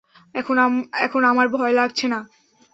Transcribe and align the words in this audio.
এখন 1.05 1.21
আমার 1.25 1.47
ভয় 1.49 1.73
লাগছে 1.73 2.05
না। 2.07 2.19